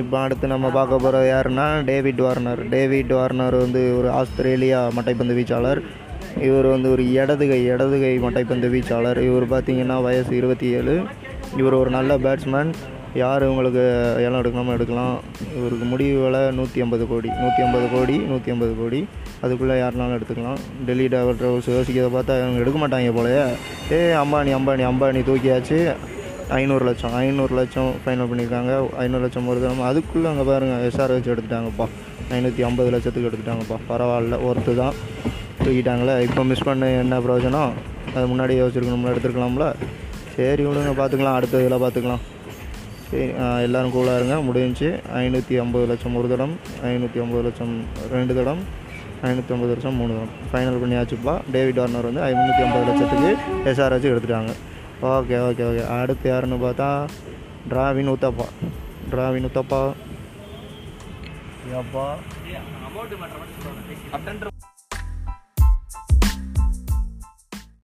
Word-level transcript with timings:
இப்போ 0.00 0.16
அடுத்து 0.24 0.46
நம்ம 0.52 0.66
பார்க்க 0.76 0.98
போகிறது 1.04 1.26
யாருன்னா 1.32 1.64
டேவிட் 1.88 2.20
வார்னர். 2.26 2.60
டேவிட் 2.74 3.12
வார்னர் 3.16 3.56
வந்து 3.62 3.80
ஒரு 3.98 4.08
ஆஸ்திரேலியா 4.20 4.78
மட்டைப்பந்து 4.96 5.34
வீச்சாளர். 5.38 5.80
இவர் 6.48 6.68
வந்து 6.74 6.88
ஒரு 6.94 7.02
இடதுகை 7.16 7.58
இடதுகை 7.72 8.12
மட்டைப்பந்து 8.24 8.68
வீச்சாளர். 8.74 9.18
இவர் 9.28 9.46
பார்த்தீங்கன்னா 9.52 9.96
வயசு 10.06 10.32
இருபத்தி 10.40 10.68
ஏழு 10.78 10.94
இவர் 11.60 11.76
ஒரு 11.80 11.90
நல்ல 11.96 12.12
பேட்ஸ்மேன் 12.26 12.72
யார் 13.22 13.42
உங்களுக்கு 13.50 13.82
இடம் 14.24 14.38
எடுக்கணுமோ 14.40 14.74
எடுக்கலாம். 14.76 15.16
இவருக்கு 15.58 15.86
முடிவு 15.92 16.20
விலை 16.24 16.42
நூற்றி 16.58 16.80
ஐம்பது 16.84 17.06
கோடி. 17.10 17.30
நூற்றி 17.42 17.60
ஐம்பது 17.66 17.86
கோடி 17.94 18.16
நூற்றி 18.30 18.52
ஐம்பது 18.54 18.74
கோடி. 18.80 19.00
அதுக்குள்ளே 19.44 19.76
யாருனாலும் 19.82 20.16
எடுத்துக்கலாம். 20.18 20.60
டெல்லி 20.88 21.06
டிராவல் 21.14 21.38
ட்ராவல்ஸ் 21.42 21.70
யோசிக்கிறத 21.76 22.10
பார்த்தா 22.16 22.38
இவங்க 22.42 22.62
எடுக்க 22.64 22.78
மாட்டாங்க 22.82 23.12
போலயே. 23.18 23.44
ஏ 23.96 24.00
அம்பானி 24.22 24.52
அம்பானி 24.58 24.84
அம்பானி 24.92 25.22
தூக்கியாச்சு. 25.28 25.80
ஐநூறு 26.58 26.84
லட்சம் 26.88 27.12
ஐநூறு 27.20 27.54
லட்சம் 27.58 27.90
ஃபைனல் 28.02 28.28
பண்ணியிருக்காங்க. 28.30 28.72
ஐநூறு 29.02 29.22
லட்சம் 29.24 29.46
ஒரு 29.52 29.68
அதுக்குள்ளே 29.88 30.28
அங்கே 30.30 30.44
பாருங்கள் 30.48 30.82
எஸ்ஆர்ஹெச் 30.88 31.30
எடுத்துட்டாங்கப்பா. 31.32 31.86
ஐநூற்றி 32.36 32.62
ஐம்பது 32.68 32.90
லட்சத்துக்கு 32.94 33.28
எடுத்துட்டாங்கப்பா. 33.30 33.76
பரவாயில்ல 33.90 34.36
ஒருத்து 34.48 34.72
தான். 34.80 34.94
தூக்கிட்டாங்களே. 35.62 36.14
இப்போ 36.26 36.42
மிஸ் 36.50 36.64
பண்ண 36.68 36.88
என்ன 37.02 37.18
பிரயோஜனம்? 37.26 37.72
அது 38.14 38.24
முன்னாடி 38.32 38.54
யோசிச்சிருக்கணும்ல 38.60 39.12
எடுத்துருக்கலாம்ல. 39.12 39.66
சரி 40.34 40.62
விடுங்க 40.68 40.92
பார்த்துக்கலாம் 41.00 41.38
அடுத்த 41.38 41.62
இதில் 41.64 41.82
பார்த்துக்கலாம் 41.84 42.22
சரி 43.10 43.26
எல்லோரும் 43.66 43.94
கூலாக 43.94 44.18
இருங்க. 44.20 44.36
முடிஞ்சு. 44.48 44.88
ஐநூற்றி 45.22 45.54
ஐம்பது 45.62 45.86
லட்சம் 45.90 46.14
ஒரு 46.20 46.28
தடம். 46.32 46.54
ஐநூற்றி 46.90 47.20
ஐம்பது 47.24 47.42
லட்சம் 47.46 47.72
ரெண்டு 48.14 48.34
தடம். 48.38 48.62
ஐநூற்றி 49.28 49.52
ஐம்பது 49.54 49.72
லட்சம் 49.72 49.96
மூணு 50.00 50.12
தடம். 50.18 50.34
ஃபைனல் 50.52 50.80
பண்ணியாச்சுப்பா. 50.82 51.34
டேவிட் 51.56 51.80
வார்னர் 51.82 52.08
வந்து 52.10 52.22
ஐநூற்றி 52.28 52.62
ஐம்பது 52.66 52.84
லட்சத்துக்கு 52.90 53.30
எஸ்ஆர்ஹெச் 53.70 54.12
எடுத்துட்டாங்க. 54.12 54.52
ஓகே 55.08 55.36
ஓகே 55.40 55.64
ஓகே 55.68 55.84
அடுத்து 55.94 56.26
யாருன்னு 56.28 56.58
பார்த்தா 56.58 56.88
டிராவின் 57.68 58.12
உத்தப்பா 58.12 58.46
டிராவின் 59.10 59.48
உத்தப்பா 59.48 59.82
ஏப்பா. 61.72 62.06